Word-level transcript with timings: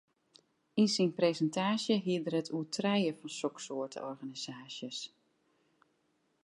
Yn 0.81 0.87
syn 0.95 1.11
presintaasje 1.19 1.95
hie 2.05 2.17
er 2.27 2.35
it 2.41 2.49
oer 2.55 2.67
trije 2.75 3.13
fan 3.19 3.33
soksoarte 3.41 3.99
organisaasjes. 4.11 4.99